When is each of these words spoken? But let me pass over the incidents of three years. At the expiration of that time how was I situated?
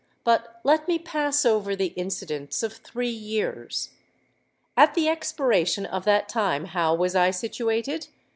But 0.23 0.59
let 0.63 0.87
me 0.87 0.97
pass 0.97 1.45
over 1.45 1.75
the 1.75 1.93
incidents 1.95 2.63
of 2.63 2.73
three 2.73 3.11
years. 3.11 3.91
At 4.75 4.95
the 4.95 5.07
expiration 5.07 5.85
of 5.85 6.05
that 6.05 6.27
time 6.27 6.65
how 6.65 6.95
was 6.95 7.15
I 7.15 7.29
situated? 7.29 8.07